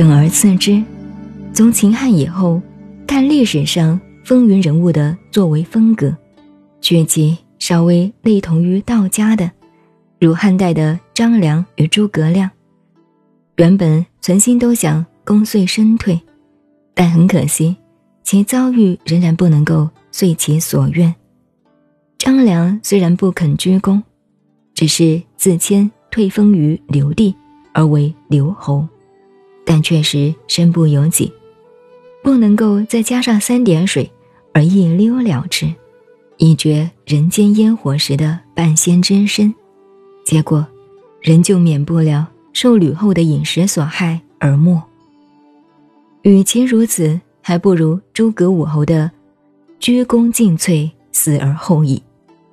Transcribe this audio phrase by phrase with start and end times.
[0.00, 0.82] 等而次之，
[1.52, 2.58] 从秦汉以后，
[3.06, 6.16] 看历史上风云人物的作为风格，
[6.80, 9.50] 却其稍微类同于道家的，
[10.18, 12.50] 如汉代的张良与诸葛亮，
[13.56, 16.18] 原本存心都想功遂身退，
[16.94, 17.76] 但很可惜，
[18.22, 21.14] 其遭遇仍然不能够遂其所愿。
[22.16, 24.02] 张良虽然不肯居功，
[24.72, 27.34] 只是自谦退封于刘地，
[27.74, 28.88] 而为刘侯。
[29.72, 31.32] 但确实身不由己，
[32.24, 34.10] 不能够再加上三点水
[34.52, 35.72] 而一溜了之，
[36.38, 39.54] 以绝人间烟火时的半仙之身，
[40.24, 40.66] 结果
[41.22, 44.82] 仍旧免不了受吕后的饮食所害而没。
[46.22, 49.08] 与其如此，还不如诸葛武侯的
[49.78, 52.02] 鞠躬尽瘁，死而后已，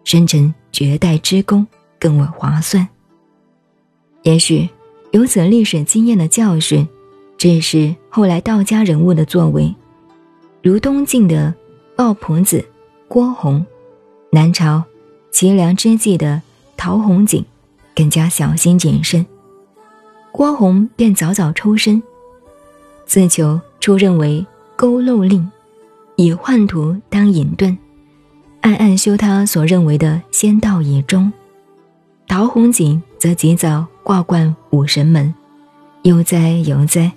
[0.03, 1.65] 生成绝代之功
[1.97, 2.87] 更为划算。
[4.21, 4.69] 也许
[5.09, 6.87] 有此历史经验的教训。
[7.37, 9.73] 这是后来道家人物的作为，
[10.63, 11.53] 如东晋的
[11.95, 12.65] 鲍婆子
[13.07, 13.63] 郭洪，
[14.31, 14.83] 南朝
[15.29, 16.41] 齐梁之际的
[16.75, 17.45] 陶弘景，
[17.95, 19.23] 更加小心谨慎。
[20.31, 22.01] 郭洪便早早抽身，
[23.05, 24.43] 自求出任为
[24.75, 25.47] 勾漏令，
[26.15, 27.77] 以宦途当隐遁，
[28.61, 31.31] 暗暗修他所认为的仙道以终。
[32.27, 35.33] 陶弘景则及早挂冠武神门，
[36.01, 37.11] 悠哉悠哉。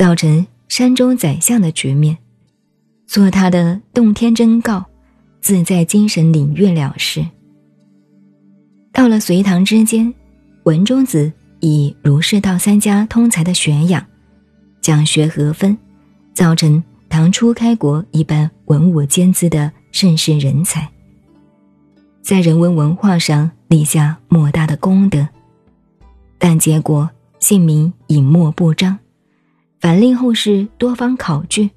[0.00, 2.16] 造成山中宰相的局面，
[3.06, 4.82] 做他的洞天真告，
[5.42, 7.22] 自在精神领域了事。
[8.94, 10.10] 到了隋唐之间，
[10.62, 14.02] 文中子以儒释道三家通才的学养，
[14.80, 15.76] 讲学合分，
[16.32, 20.88] 造成唐初开国一般文武兼资的盛世人才，
[22.22, 25.28] 在人文文化上立下莫大的功德，
[26.38, 28.98] 但结果姓名隐没不彰。
[29.80, 31.70] 反令后世多方考据，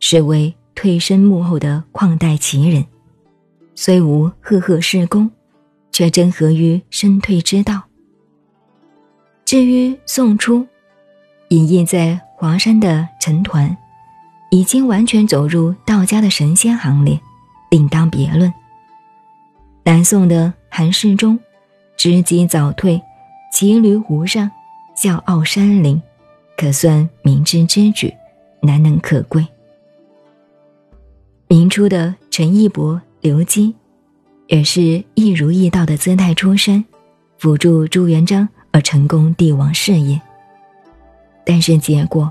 [0.00, 2.84] 是为退身幕后的旷代奇人，
[3.76, 5.30] 虽无赫赫事功，
[5.92, 7.80] 却真合于身退之道。
[9.44, 10.66] 至于宋初，
[11.50, 13.76] 隐逸在华山的陈抟，
[14.50, 17.20] 已经完全走入道家的神仙行列，
[17.70, 18.52] 另当别论。
[19.84, 21.38] 南宋的韩世忠，
[21.96, 23.00] 知机早退，
[23.52, 24.50] 骑驴湖上，
[24.96, 26.02] 笑傲山林。
[26.58, 28.12] 可算明智之举，
[28.60, 29.46] 难能可贵。
[31.46, 33.72] 明初的陈义伯、刘基，
[34.48, 36.84] 也是一儒一道的姿态出身，
[37.38, 40.20] 辅助朱元璋而成功帝王事业。
[41.44, 42.28] 但是结果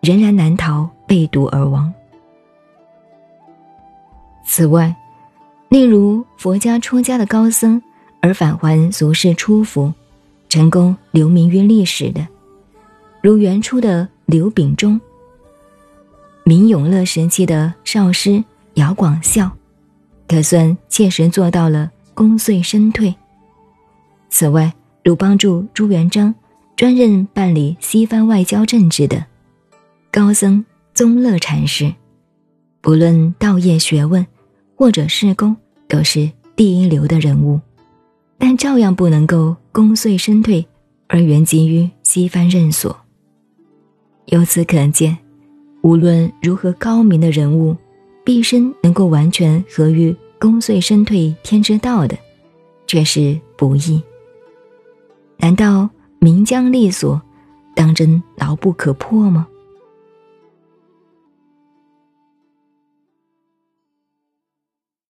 [0.00, 1.94] 仍然难逃被毒而亡。
[4.44, 4.92] 此外，
[5.68, 7.80] 例如佛家出家的高僧
[8.20, 9.92] 而返还俗世出服，
[10.48, 12.26] 成功留名于历史的。
[13.20, 14.98] 如元初的刘秉忠、
[16.44, 18.42] 明永乐时期的少师
[18.74, 19.50] 姚广孝，
[20.28, 23.12] 可算切实做到了功遂身退。
[24.30, 26.32] 此外，如帮助朱元璋
[26.76, 29.24] 专任办理西方外交政治的
[30.12, 30.64] 高僧
[30.94, 31.92] 宗乐禅师，
[32.80, 34.24] 不论道业学问
[34.76, 35.56] 或者事功，
[35.88, 37.60] 都是第一流的人物，
[38.38, 40.64] 但照样不能够功遂身退，
[41.08, 42.96] 而原籍于西方任所。
[44.30, 45.16] 由此可见，
[45.80, 47.74] 无论如何高明的人物，
[48.24, 52.14] 毕生能够完全合于功遂身退天之道的，
[52.86, 54.02] 却是不易。
[55.38, 57.20] 难道名将利所，
[57.74, 59.48] 当真牢不可破吗？